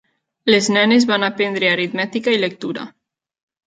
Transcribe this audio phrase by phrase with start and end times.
[0.51, 2.93] Les nenes van aprendre aritmètica i lectura.